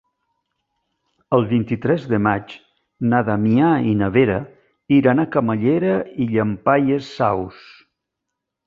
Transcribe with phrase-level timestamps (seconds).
[1.37, 2.55] El vint-i-tres de maig
[3.11, 4.41] na Damià i na Vera
[5.01, 5.95] iran a Camallera
[6.27, 7.63] i Llampaies Saus.